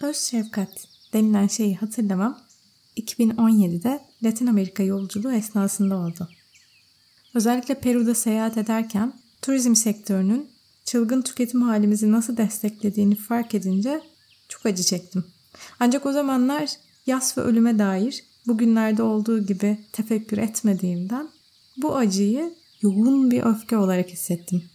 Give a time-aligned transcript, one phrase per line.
[0.00, 2.38] öz şefkat denilen şeyi hatırlamam
[2.96, 6.28] 2017'de Latin Amerika yolculuğu esnasında oldu.
[7.34, 10.50] Özellikle Peru'da seyahat ederken turizm sektörünün
[10.84, 14.02] çılgın tüketim halimizi nasıl desteklediğini fark edince
[14.48, 15.24] çok acı çektim.
[15.80, 16.70] Ancak o zamanlar
[17.06, 21.28] yas ve ölüme dair bugünlerde olduğu gibi tefekkür etmediğimden
[21.76, 24.70] bu acıyı yoğun bir öfke olarak hissettim.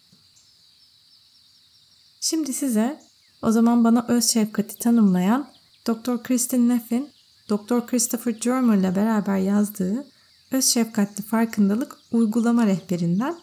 [2.21, 2.99] Şimdi size
[3.45, 5.47] o zaman bana öz şefkati tanımlayan
[5.87, 6.23] Dr.
[6.23, 7.09] Kristin Neff'in
[7.49, 7.87] Dr.
[7.87, 10.05] Christopher Germer ile beraber yazdığı
[10.51, 13.37] Öz Şefkatli Farkındalık Uygulama Rehberinden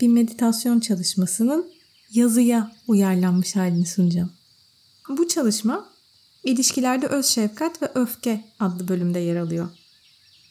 [0.00, 1.70] bir meditasyon çalışmasının
[2.10, 4.32] yazıya uyarlanmış halini sunacağım.
[5.08, 5.88] Bu çalışma
[6.44, 9.68] İlişkilerde Öz Şefkat ve Öfke adlı bölümde yer alıyor.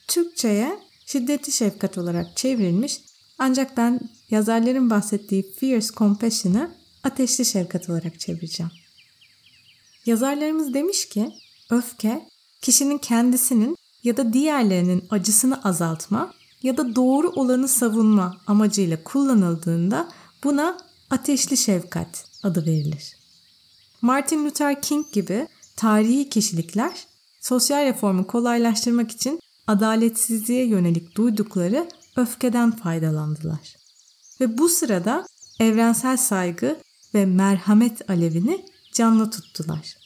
[0.07, 3.01] Türkçe'ye şiddetli şefkat olarak çevrilmiş
[3.39, 3.99] ancak ben
[4.29, 6.71] yazarların bahsettiği Fierce Compassion'ı
[7.03, 8.71] ateşli şefkat olarak çevireceğim.
[10.07, 11.31] Yazarlarımız demiş ki
[11.69, 12.29] öfke
[12.61, 16.33] kişinin kendisinin ya da diğerlerinin acısını azaltma
[16.63, 20.09] ya da doğru olanı savunma amacıyla kullanıldığında
[20.43, 20.77] buna
[21.09, 23.17] ateşli şefkat adı verilir.
[24.01, 27.07] Martin Luther King gibi tarihi kişilikler
[27.41, 33.75] sosyal reformu kolaylaştırmak için adaletsizliğe yönelik duydukları öfkeden faydalandılar.
[34.41, 35.25] Ve bu sırada
[35.59, 36.79] evrensel saygı
[37.13, 38.65] ve merhamet alevini
[38.97, 39.97] canlı tuttular.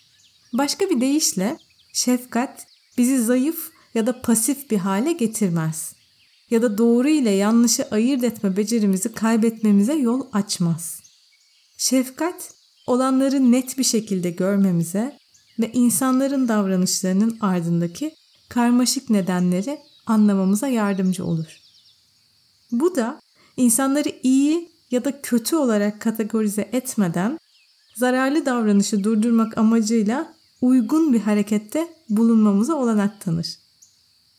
[0.54, 1.58] Başka bir deyişle
[1.94, 5.94] şefkat bizi zayıf ya da pasif bir hale getirmez.
[6.50, 11.00] Ya da doğru ile yanlışı ayırt etme becerimizi kaybetmemize yol açmaz.
[11.78, 12.54] Şefkat
[12.88, 15.18] olanları net bir şekilde görmemize
[15.60, 18.16] ve insanların davranışlarının ardındaki
[18.50, 21.60] karmaşık nedenleri anlamamıza yardımcı olur.
[22.72, 23.20] Bu da
[23.58, 27.40] insanları iyi ya da kötü olarak kategorize etmeden
[27.96, 33.48] zararlı davranışı durdurmak amacıyla uygun bir harekette bulunmamıza olanak tanır.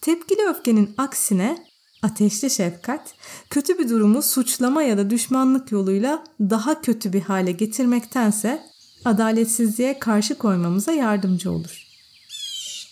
[0.01, 1.67] Tepkili öfkenin aksine
[2.03, 3.15] ateşli şefkat
[3.51, 8.63] kötü bir durumu suçlama ya da düşmanlık yoluyla daha kötü bir hale getirmektense
[9.05, 11.87] adaletsizliğe karşı koymamıza yardımcı olur.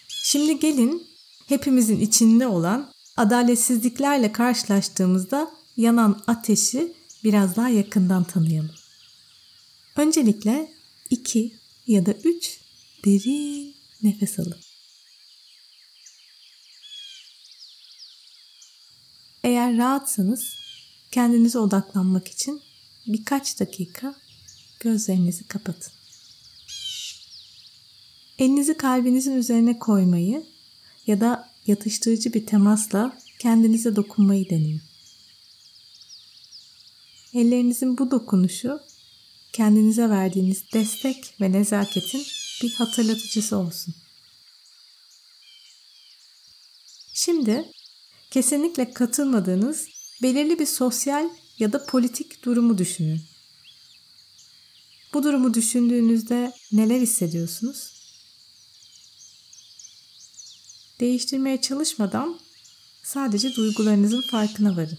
[0.09, 1.03] Şimdi gelin
[1.47, 6.93] hepimizin içinde olan adaletsizliklerle karşılaştığımızda yanan ateşi
[7.25, 8.80] biraz daha yakından tanıyalım.
[9.97, 10.73] Öncelikle
[11.11, 11.53] iki
[11.87, 12.61] ya da üç
[13.05, 14.61] derin nefes alın.
[19.45, 20.45] Eğer rahatsanız
[21.11, 22.63] kendinize odaklanmak için
[23.07, 24.15] birkaç dakika
[24.81, 25.93] gözlerinizi kapatın.
[28.39, 30.47] Elinizi kalbinizin üzerine koymayı
[31.07, 34.83] ya da yatıştırıcı bir temasla kendinize dokunmayı deneyin.
[37.35, 38.81] Ellerinizin bu dokunuşu
[39.53, 42.27] kendinize verdiğiniz destek ve nezaketin
[42.63, 43.95] bir hatırlatıcısı olsun.
[47.15, 47.73] Şimdi
[48.31, 49.89] kesinlikle katılmadığınız
[50.23, 51.29] belirli bir sosyal
[51.59, 53.21] ya da politik durumu düşünün.
[55.15, 57.93] Bu durumu düşündüğünüzde neler hissediyorsunuz?
[61.01, 62.41] Değiştirmeye çalışmadan
[63.03, 64.99] sadece duygularınızın farkına varın.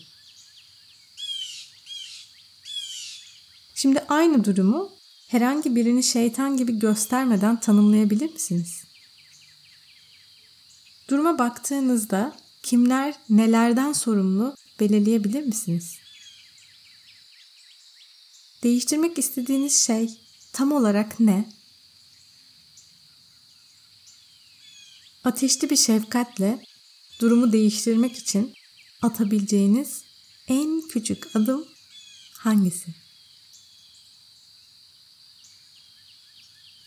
[3.81, 4.92] Şimdi aynı durumu
[5.28, 8.84] herhangi birini şeytan gibi göstermeden tanımlayabilir misiniz?
[11.09, 15.97] Duruma baktığınızda kimler nelerden sorumlu belirleyebilir misiniz?
[18.64, 20.19] Değiştirmek istediğiniz şey
[20.53, 21.50] tam olarak ne?
[25.24, 26.66] Ateşli bir şefkatle
[27.19, 28.53] durumu değiştirmek için
[29.02, 30.03] atabileceğiniz
[30.48, 31.66] en küçük adım
[32.34, 33.02] hangisi?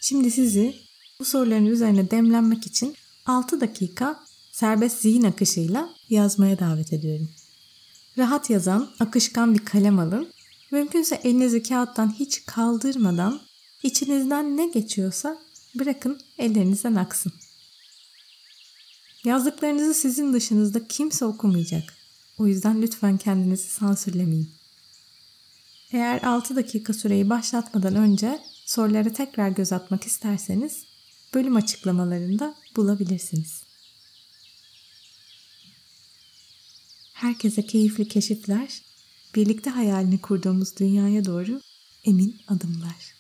[0.05, 0.75] Şimdi sizi
[1.21, 2.95] bu soruların üzerine demlenmek için
[3.27, 7.31] 6 dakika serbest zihin akışıyla yazmaya davet ediyorum.
[8.19, 10.33] Rahat yazan, akışkan bir kalem alın.
[10.71, 13.41] Mümkünse elinizi kağıttan hiç kaldırmadan
[13.83, 15.39] içinizden ne geçiyorsa
[15.75, 17.33] bırakın ellerinizden aksın.
[19.25, 21.95] Yazdıklarınızı sizin dışınızda kimse okumayacak.
[22.39, 24.51] O yüzden lütfen kendinizi sansürlemeyin.
[25.93, 30.85] Eğer 6 dakika süreyi başlatmadan önce sorulara tekrar göz atmak isterseniz
[31.35, 33.63] bölüm açıklamalarında bulabilirsiniz.
[37.13, 38.83] Herkese keyifli keşifler,
[39.35, 41.61] birlikte hayalini kurduğumuz dünyaya doğru
[42.05, 43.15] emin adımlar.